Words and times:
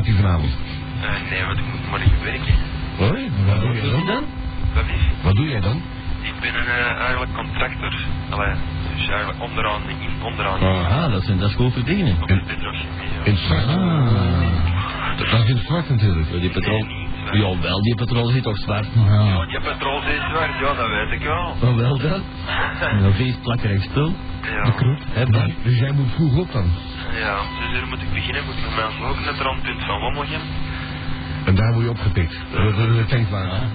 party 0.00 0.16
vanavond? 0.16 0.50
Eh, 1.00 1.30
nee, 1.30 1.44
want 1.44 1.58
ik 1.58 1.64
moet 1.64 1.90
morgen 1.90 2.24
werken. 2.24 2.54
Hoi, 2.96 3.30
wat 3.46 3.60
doe 3.60 3.72
jij 3.72 4.04
dan? 4.06 4.24
Dat 4.74 4.84
is... 4.84 5.02
Wat 5.22 5.36
doe 5.36 5.48
jij 5.48 5.60
dan? 5.60 5.82
Ik 6.22 6.34
ben 6.40 6.54
een, 6.54 6.66
eh, 6.66 7.00
eigenlijk 7.00 7.34
contractor. 7.34 7.94
Allee, 8.30 8.54
dus 8.96 9.08
eigenlijk 9.08 9.42
onderaan, 9.42 9.80
in, 9.88 10.22
onderaan. 10.22 10.60
Ah, 10.60 11.12
dat, 11.12 11.22
zijn, 11.24 11.38
dat 11.38 11.48
is 11.48 11.54
goed 11.54 11.72
verdienen. 11.72 12.16
Op 12.20 12.28
de 12.28 12.42
petrochemie, 12.46 13.08
ja. 13.18 13.24
In 13.24 13.32
het 13.32 13.40
zwart? 13.40 13.66
Ah. 13.66 14.20
Dat 15.16 15.42
is 15.42 15.48
in 15.48 15.56
het 15.56 15.66
zwart 15.66 15.88
natuurlijk. 15.90 16.30
Ja, 16.30 16.38
die 16.38 16.50
petrol... 16.50 16.86
Jawel, 17.32 17.82
die 17.82 17.94
petrol 17.94 18.26
zit 18.26 18.42
toch 18.42 18.56
zwart? 18.56 18.86
Ja, 18.94 19.44
je 19.48 19.60
petrol 19.60 20.02
is 20.02 20.20
zwart, 20.30 20.58
ja, 20.60 20.74
dat 20.74 20.88
weet 20.88 21.10
ik 21.10 21.22
wel. 21.22 21.54
Oh, 21.62 21.76
wel 21.76 21.98
dan? 21.98 22.22
Nog 23.02 23.18
eens 23.18 23.36
plakkerig 23.42 23.82
stil. 23.82 24.14
Ja, 24.42 24.74
Hè, 25.10 25.26
Bart? 25.26 25.52
Dus 25.62 25.78
jij 25.78 25.92
moet 25.92 26.10
vroeg 26.14 26.36
op 26.36 26.52
dan. 26.52 26.70
Ja. 27.18 27.36
Dus 27.58 27.70
hier 27.70 27.86
moet 27.86 28.02
ik 28.02 28.12
beginnen, 28.12 28.44
moet 28.44 28.54
ik 28.54 28.60
met 28.60 28.76
mijn 28.76 28.92
vlog 28.92 29.24
net 29.24 29.38
randpunt 29.40 29.82
van 29.84 30.00
Wommelgem. 30.00 30.40
En 31.44 31.54
daar 31.54 31.72
word 31.72 31.84
je 31.84 31.90
opgepikt. 31.90 32.36
Dat 32.52 32.78
is 32.78 32.96
de 32.96 33.04
tankwagen. 33.08 33.70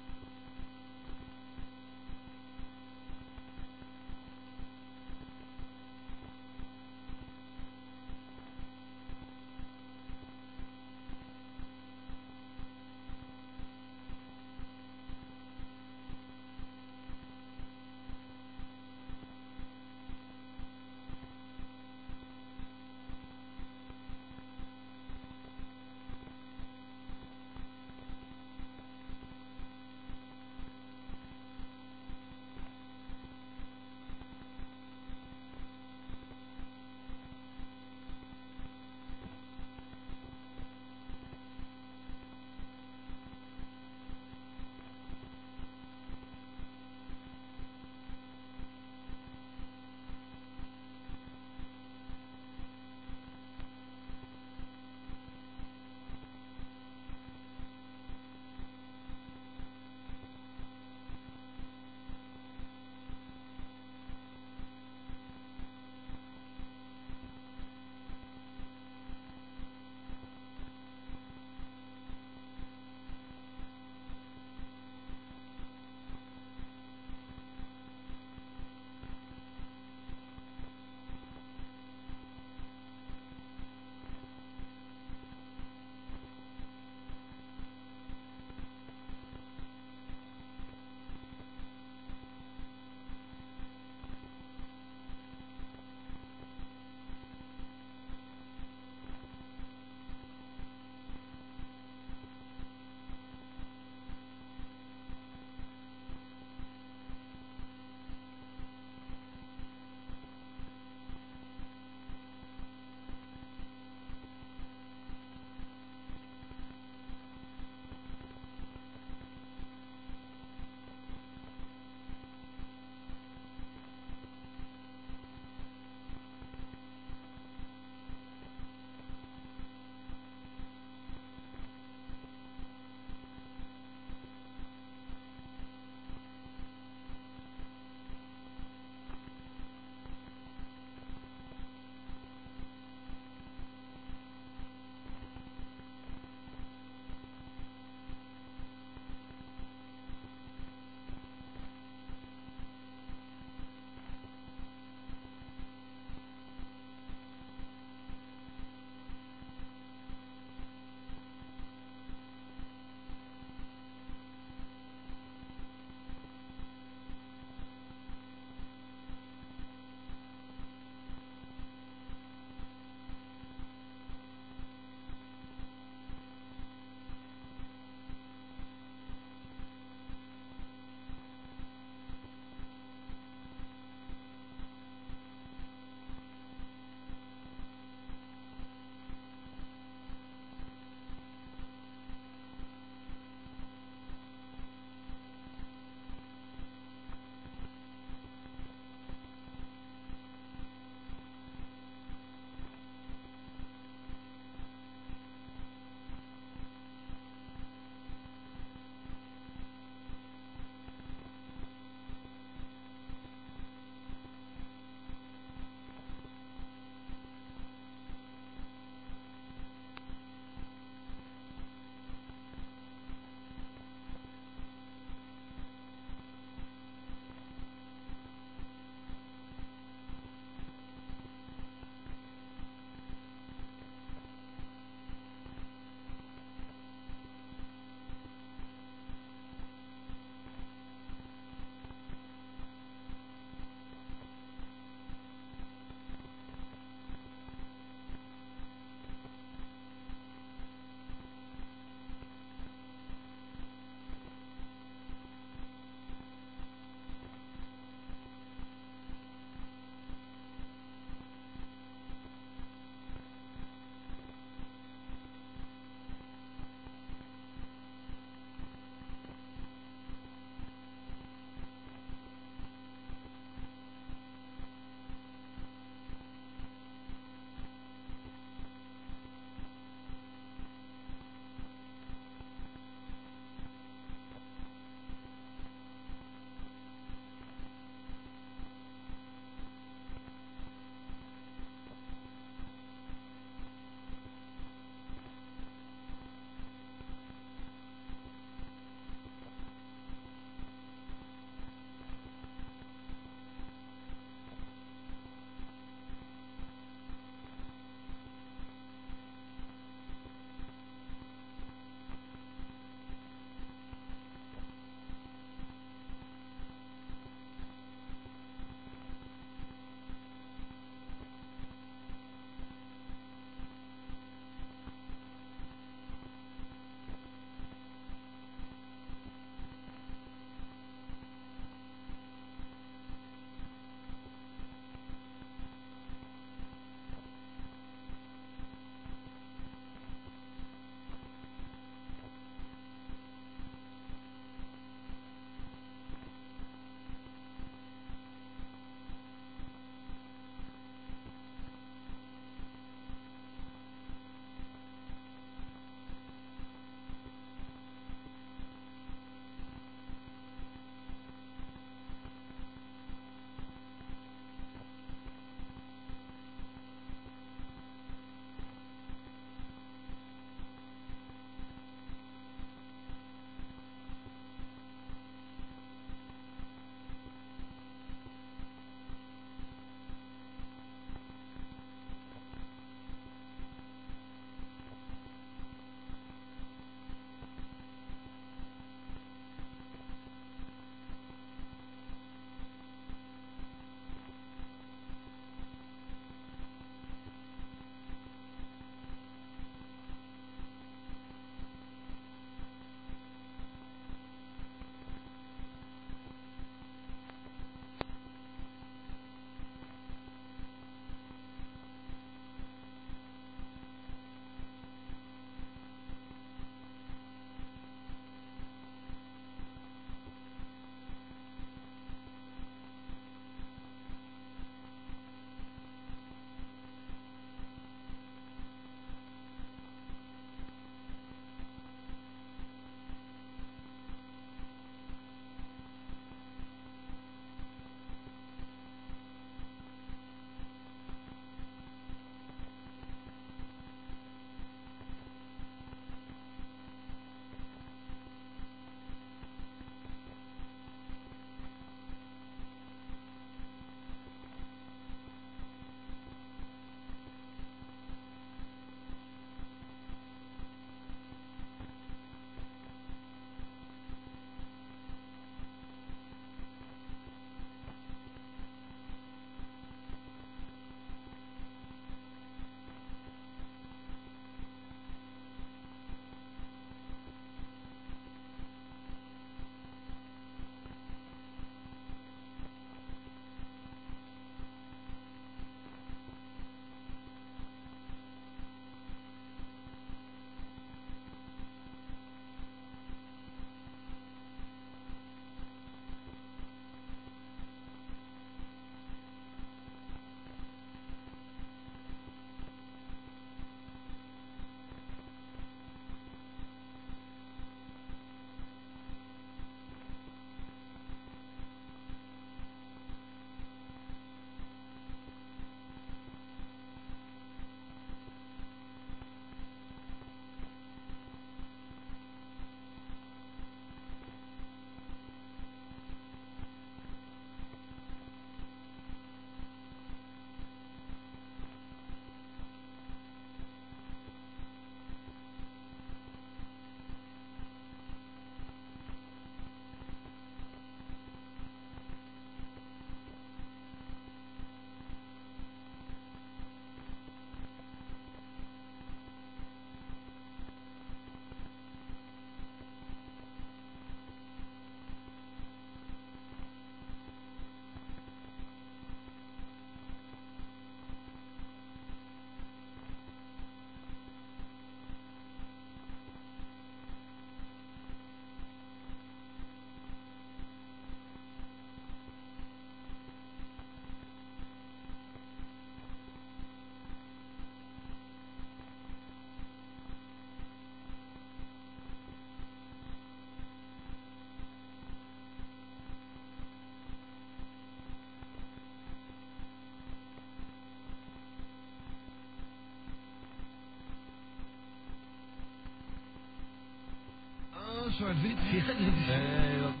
Zwart-wit. 598.21 598.57
Ja. 598.71 599.93